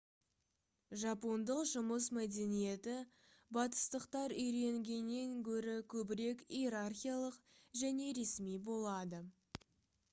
[0.99, 2.95] жапондық жұмыс мәдениеті
[3.57, 7.37] батыстықтар үйренгеннен гөрі көбірек иерархиялық
[7.83, 9.21] және ресми болады